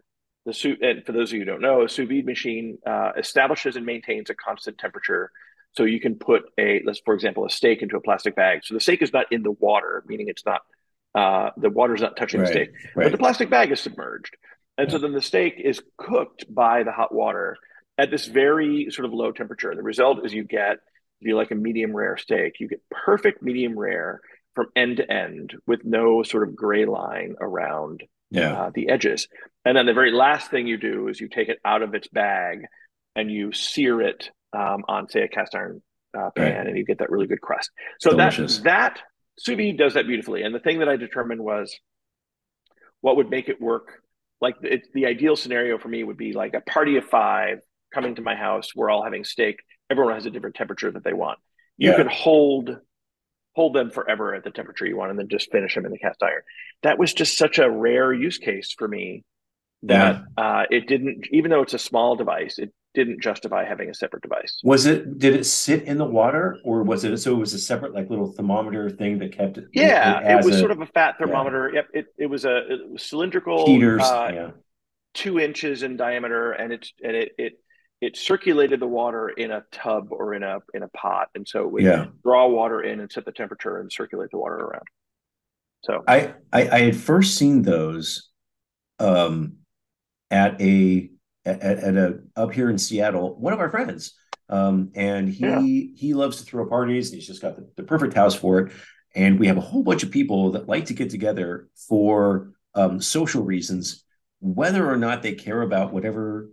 [0.45, 3.11] The sous, and for those of you who don't know, a sous vide machine uh,
[3.17, 5.31] establishes and maintains a constant temperature.
[5.71, 8.61] So you can put a, let's for example, a steak into a plastic bag.
[8.63, 10.61] So the steak is not in the water, meaning it's not
[11.15, 13.05] uh, the water's not touching the steak, Right.
[13.05, 14.35] but the plastic bag is submerged,
[14.77, 17.55] and so then the steak is cooked by the hot water
[17.97, 19.73] at this very sort of low temperature.
[19.75, 20.77] The result is you get,
[21.21, 24.21] if you like a medium rare steak, you get perfect medium rare
[24.55, 28.53] from end to end with no sort of gray line around yeah.
[28.53, 29.27] uh, the edges.
[29.65, 32.07] And then the very last thing you do is you take it out of its
[32.07, 32.65] bag
[33.15, 35.81] and you sear it um, on say a cast iron
[36.17, 36.67] uh, pan, Right.
[36.67, 37.71] and you get that really good crust.
[37.99, 38.57] So Delicious.
[38.59, 38.63] that
[38.95, 38.99] that
[39.39, 40.43] sous vide does that beautifully.
[40.43, 41.75] And the thing that I determined was
[43.01, 44.01] what would make it work.
[44.41, 47.59] Like it, the ideal scenario for me would be like a party of five
[47.93, 48.75] coming to my house.
[48.75, 49.57] We're all having steak.
[49.89, 51.39] Everyone has a different temperature that they want.
[51.77, 51.97] You Yeah.
[51.97, 52.77] could hold
[53.53, 55.99] hold them forever at the temperature you want, and then just finish them in the
[55.99, 56.41] cast iron.
[56.81, 59.23] That was just such a rare use case for me
[59.83, 61.27] that uh, it didn't.
[61.31, 64.59] Even though it's a small device, it didn't justify having a separate device.
[64.63, 65.17] Was it?
[65.19, 67.17] Did it sit in the water, or was it?
[67.17, 69.65] So it was a separate, like little thermometer thing that kept it.
[69.73, 71.71] Yeah, it, as was a sort of a fat thermometer.
[71.73, 74.01] Yep, it, it was a it was cylindrical, heaters.
[74.01, 74.51] uh, yeah,
[75.13, 77.53] two inches in diameter, and it's and it it
[78.03, 81.57] it circulated the water in a tub or in a in a pot, and so
[81.65, 82.05] it would yeah.
[82.23, 84.87] draw water in and set the temperature and circulate the water around.
[85.83, 88.29] So I, I I had first seen those,
[88.99, 89.57] um,
[90.29, 91.09] at a
[91.45, 93.35] at, at a up here in Seattle.
[93.39, 94.13] One of our friends,
[94.49, 95.61] um, and he Yeah.
[95.95, 97.09] he loves to throw parties.
[97.09, 98.71] And he's just got the, the perfect house for it.
[99.15, 102.99] And we have a whole bunch of people that like to get together for um,
[102.99, 104.03] social reasons,
[104.39, 106.49] whether or not they care about whatever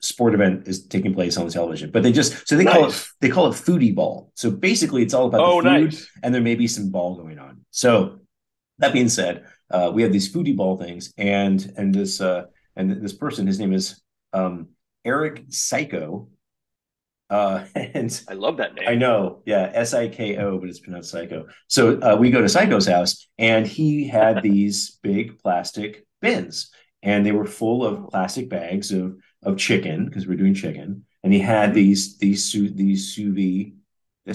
[0.00, 1.90] sport event is taking place on the television.
[1.90, 4.32] But they just so they call it they call it foodie ball.
[4.34, 6.08] So basically, it's all about oh, the food nice.
[6.22, 7.64] and there may be some ball going on.
[7.70, 8.20] So
[8.78, 12.44] that being said, uh, we have these foodie ball things, and and this uh,
[12.76, 14.00] and this person, his name is
[14.32, 14.68] um,
[15.04, 16.28] Eric Psycho,
[17.30, 18.88] uh, and I love that name.
[18.88, 21.46] I know, yeah, S I K O, but it's pronounced Psycho.
[21.68, 26.70] So uh, we go to Psycho's house, and he had these big plastic bins,
[27.02, 31.32] and they were full of plastic bags of of chicken because we're doing chicken, and
[31.32, 33.72] he had these these sous these sous vide.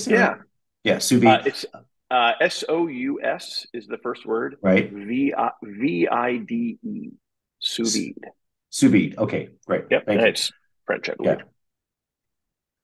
[0.09, 0.27] Yeah.
[0.29, 0.37] right?
[0.83, 1.65] yeah, sous Uh, vide, it's
[2.11, 4.57] uh, S O U S is the first word.
[4.61, 4.91] right?
[4.91, 7.09] V I V I D E
[7.59, 8.31] sous vide.
[8.69, 9.15] Sous vide.
[9.17, 9.85] Okay, great.
[9.91, 10.31] Yep, Thank and you.
[10.31, 10.51] it's
[10.85, 11.37] French, I believe.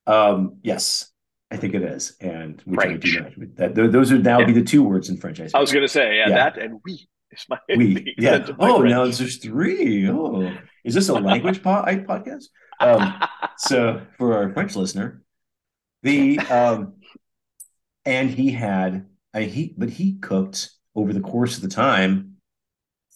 [0.08, 1.12] Um, yes,
[1.52, 3.36] I think it is, and we try to do French.
[3.56, 3.76] that.
[3.76, 3.92] that.
[3.92, 4.46] Those would now Yeah.
[4.46, 5.40] be the two words in French.
[5.40, 6.36] I, I was going to say, yeah, Yeah.
[6.50, 8.46] that and we is my we yeah.
[8.60, 8.92] Oh, French.
[8.92, 10.10] now there's three.
[10.10, 10.52] Oh,
[10.84, 12.46] is this a language po- podcast?
[12.80, 13.14] Um,
[13.58, 15.22] so for our French listener,
[16.04, 16.94] the um,
[18.06, 22.38] and he had I he but he cooked over the course of the time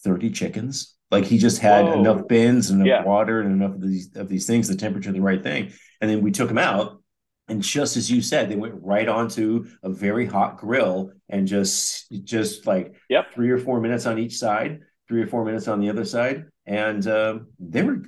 [0.04, 0.94] thirty chickens.
[1.10, 2.00] Like he just had Whoa.
[2.00, 3.04] enough bins and enough Yeah.
[3.04, 6.20] water and enough of these of these things, the temperature, the right thing, and then
[6.22, 7.00] we took them out.
[7.48, 12.10] And just as you said, they went right onto a very hot grill and just
[12.24, 13.34] just like Yep.
[13.34, 16.46] three or four minutes on each side, three or four minutes on the other side,
[16.66, 18.02] and um, they were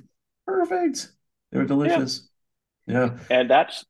[0.45, 1.09] perfect.
[1.51, 2.27] They were delicious.
[2.87, 3.17] Yeah.
[3.29, 3.85] and that's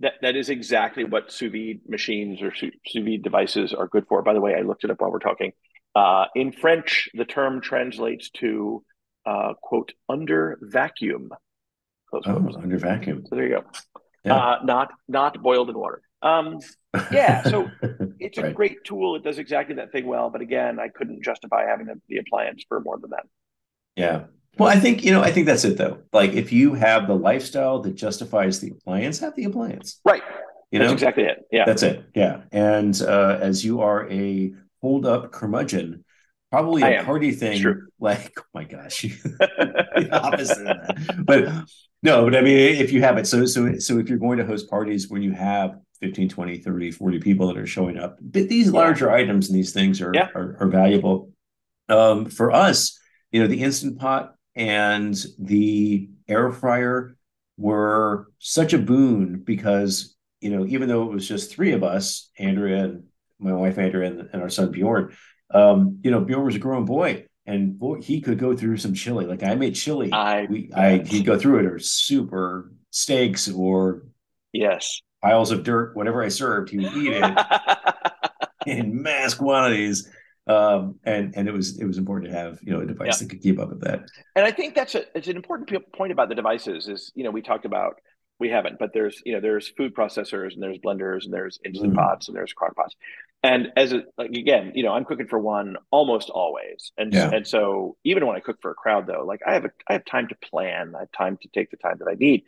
[0.00, 4.22] that that is exactly what sous vide machines or sous, vide devices are good for.
[4.22, 5.52] By the way, I looked it up while we're talking.
[5.94, 8.84] Uh, in French, the term translates to
[9.24, 11.30] uh, quote under vacuum.
[12.10, 12.56] Close Oh, quotes.
[12.56, 13.24] under vacuum.
[13.26, 13.64] So there you go.
[14.24, 14.34] Yeah.
[14.36, 16.02] Uh, not not boiled in water.
[16.22, 16.58] Um,
[17.10, 17.70] yeah, so
[18.20, 18.54] it's a Right.
[18.54, 19.16] great tool.
[19.16, 20.28] It does exactly that thing well.
[20.30, 23.24] But again, I couldn't justify having the, the appliance for more than that.
[23.96, 24.24] Yeah.
[24.58, 25.98] Well, I think, you know, I think that's it though.
[26.12, 30.00] Like if you have the lifestyle that justifies the appliance, have the appliance.
[30.04, 30.22] Right.
[30.70, 31.46] You That's know, exactly it.
[31.52, 31.64] Yeah.
[31.64, 32.04] that's it.
[32.14, 32.42] Yeah.
[32.52, 36.04] And uh, as you are a hold up curmudgeon,
[36.50, 37.04] probably I a am.
[37.04, 37.62] party thing,
[38.00, 41.24] like, oh my gosh, the opposite of that.
[41.24, 41.44] But
[42.02, 44.44] no, but I mean, if you have it, so, so, so if you're going to
[44.46, 48.48] host parties when you have 15, 20, 30, 40 people that are showing up, but
[48.48, 48.72] these Yeah.
[48.72, 50.28] larger items and these things are, Yeah.
[50.34, 51.30] are, are valuable.
[51.88, 52.98] Um, for us,
[53.36, 57.18] you know, the Instant Pot and the air fryer
[57.58, 62.30] were such a boon because, you know, even though it was just three of us,
[62.38, 63.04] Andrea and
[63.38, 65.14] my wife Andrea and, and our son Bjorn,
[65.52, 68.94] um, you know, Bjorn was a grown boy and boy, he could go through some
[68.94, 69.26] chili.
[69.26, 70.10] Like I made chili.
[70.10, 74.06] I we I he'd go through it or soup or steaks or
[74.54, 75.02] yes.
[75.22, 77.38] piles of dirt, whatever I served, he would eat it
[78.66, 80.10] in mass quantities.
[80.48, 83.16] Um, and and it was it was important to have you know a device Yeah.
[83.26, 84.06] that could keep up with that.
[84.36, 87.30] And I think that's a it's an important point about the devices is you know
[87.32, 87.94] we talked about
[88.38, 91.94] we haven't but there's you know there's food processors and there's blenders and there's instant
[91.94, 91.96] Mhm.
[91.96, 92.94] pots and there's crock pots
[93.42, 97.30] and as a like again you know I'm cooking for one almost always and Yeah.
[97.32, 99.94] and so even when I cook for a crowd though like I have a I
[99.94, 102.44] have time to plan I have time to take the time that I need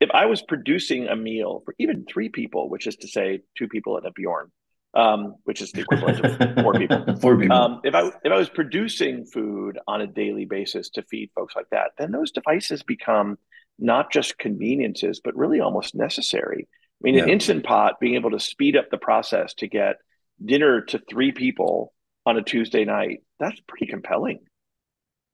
[0.00, 3.68] if I was producing a meal for even three people which is to say two
[3.68, 4.50] people and a Bjorn
[4.94, 7.56] um, which is the equivalent of four people Four people.
[7.56, 11.54] um, if I if I was producing food on a daily basis to feed folks
[11.56, 13.38] like that, then those devices become
[13.78, 16.68] not just conveniences, but really almost necessary.
[16.70, 19.96] I mean, an instant pot being able to speed up the process to get
[20.44, 21.92] dinner to three people
[22.26, 24.40] on a Tuesday night, that's pretty compelling.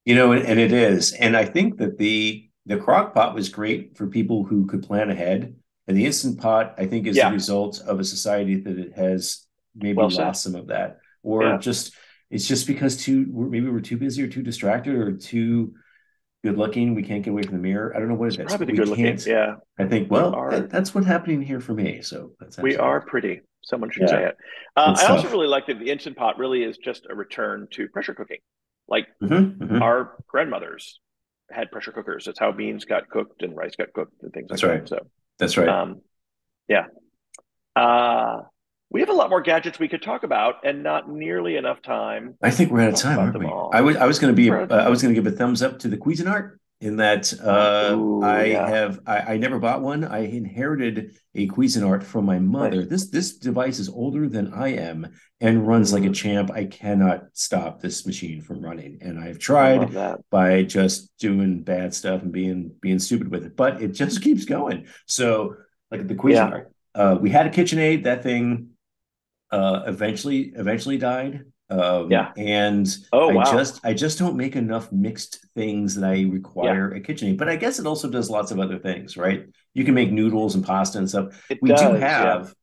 [0.05, 1.12] You know, and, and it is.
[1.12, 5.11] And I think that the the crock pot was great for people who could plan
[5.11, 7.25] ahead And the instant pot, I think, is Yeah.
[7.25, 9.47] the result of a society that it has
[9.79, 11.59] maybe Well lost some of that, or Yeah.
[11.59, 11.95] just
[12.31, 15.75] it's just because too maybe we're too busy or too distracted or too
[16.45, 16.95] good looking.
[16.95, 17.95] We can't get away from the mirror.
[17.97, 18.47] I don't know what it is.
[18.47, 19.19] Probably we good looking.
[19.27, 22.03] Yeah, I think well, are- that- that's what's happening here for me.
[22.03, 23.41] So that's we are pretty.
[23.62, 24.09] Someone should Yeah.
[24.09, 24.37] say it.
[24.77, 27.88] Uh, I also really like that the instant pot really is just a return to
[27.88, 28.38] pressure cooking.
[28.88, 29.81] Like Mhm, mhm.
[29.83, 31.01] our grandmothers
[31.51, 32.25] had pressure cookers.
[32.25, 34.81] That's how beans got cooked and rice got cooked and things That's like right.
[34.83, 34.88] that.
[34.88, 35.69] So, That's right.
[35.69, 36.01] um,
[36.69, 36.87] yeah.
[37.77, 38.43] Uh,
[38.90, 42.35] we have a lot more gadgets we could talk about, and not nearly enough time.
[42.42, 43.46] I think we're out of time, aren't we?
[43.46, 43.70] all.
[43.72, 45.62] I was I was going to be uh, I was going to give a thumbs
[45.62, 48.68] up to the Cuisinart in that uh, Ooh, I yeah.
[48.68, 50.05] have I, I never bought one.
[50.05, 52.81] I inherited a Cuisinart from my mother.
[52.83, 52.88] Nice.
[52.88, 55.09] This this device is older than I am
[55.40, 56.14] and runs like a Mhm.
[56.14, 56.51] champ.
[56.53, 59.94] I cannot stop this machine from running, and I've tried
[60.31, 64.44] by just doing bad stuff and being being stupid with it, but it just keeps
[64.46, 64.87] going.
[65.07, 65.57] So
[65.90, 68.05] like the Cuisinart, uh, we had a KitchenAid.
[68.05, 68.68] That thing
[69.50, 71.44] uh, eventually eventually died.
[71.70, 72.32] Um, Yeah.
[72.37, 73.44] and Oh, I wow.
[73.44, 77.37] just I just don't make enough mixed things that I require a KitchenAid.
[77.37, 79.44] But I guess it also does lots of other things, right?
[79.74, 81.44] You can make noodles and pasta and stuff.
[81.50, 81.98] It We does, do yeah.
[81.98, 82.54] have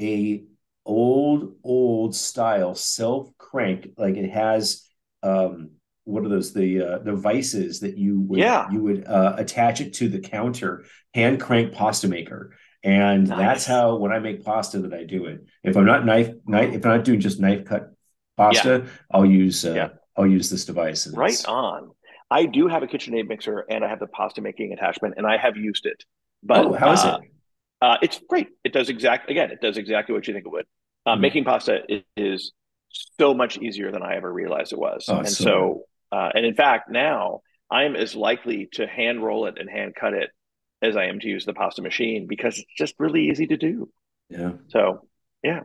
[0.00, 0.44] a
[0.86, 4.86] old old style self crank, like it has
[5.22, 5.70] um
[6.04, 8.70] what are those the uh, the vices that you would Yeah.
[8.70, 13.38] you would uh, attach it to the counter hand crank pasta maker and Nice.
[13.38, 16.74] that's how when I make pasta that I do it if I'm not knife knife
[16.74, 17.92] if I'm not doing just knife cut
[18.36, 19.88] pasta I'll use uh, Yeah.
[20.16, 21.90] I'll use this device Right on.
[22.30, 25.36] I do have a KitchenAid mixer, and I have the pasta making attachment, and I
[25.36, 26.04] have used it.
[26.42, 27.30] But oh how is uh, it
[27.82, 28.48] Uh, it's great.
[28.64, 29.50] It does exact again.
[29.50, 30.66] It does exactly what you think it would.
[31.06, 31.20] Mhm.
[31.20, 32.52] Making pasta is, is
[33.20, 35.04] so much easier than I ever realized it was.
[35.08, 39.22] Oh, and so, so uh, and in fact, now I am as likely to hand
[39.22, 40.30] roll it and hand cut it
[40.84, 43.90] as I am to use the pasta machine because it's just really easy to do.
[44.30, 45.06] yeah So,
[45.42, 45.60] yeah.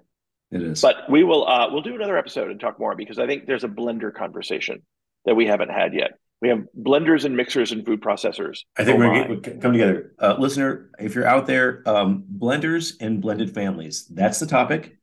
[0.51, 3.27] it is but we will uh, we'll do another episode and talk more because I
[3.27, 4.81] think there's a blender conversation
[5.25, 6.11] that we haven't had yet.
[6.41, 8.59] We have blenders and mixers and food processors.
[8.77, 9.27] I think Oh we're my.
[9.27, 10.13] gonna come together.
[10.17, 14.97] Uh, listener, if you're out there, um, blenders and blended families, that's the topic.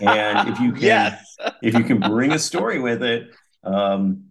[0.00, 1.36] And if you can, yes.
[1.60, 3.30] if you can bring a story with it,
[3.64, 4.26] um,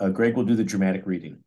[0.00, 1.43] uh, Greg will do the dramatic reading.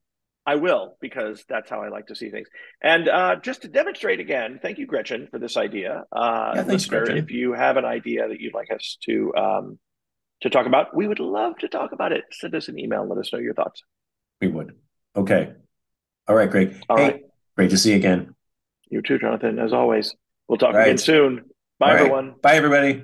[0.48, 2.48] I will because that's how I like to see things.
[2.82, 6.06] And uh, just to demonstrate again, thank you, Gretchen, for this idea.
[6.10, 7.18] Uh, Yeah, thanks, listener, Gretchen.
[7.26, 9.80] if you have an idea that you'd like us to um,
[10.42, 12.24] to talk about, we would love to talk about it.
[12.32, 13.84] Send us an email and let us know your thoughts.
[14.40, 14.72] We would.
[15.18, 15.52] Okay.
[16.30, 16.82] All right, Greg.
[16.90, 17.22] All hey, right.
[17.58, 18.34] great to see you again.
[18.90, 19.60] You too, Jonathan.
[19.60, 20.16] As always,
[20.48, 21.44] we'll talk All again soon.
[21.78, 22.00] Bye, All right.
[22.00, 22.36] everyone.
[22.42, 23.04] Bye, everybody.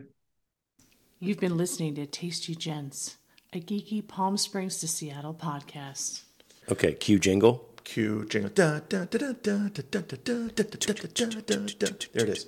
[1.20, 3.18] You've been listening to Tasty Gents,
[3.52, 6.24] a geeky Palm Springs to Seattle podcast.
[6.72, 7.70] Okay, cue jingle.
[7.84, 8.50] Cue jingle.
[8.56, 8.82] There
[12.14, 12.48] it is.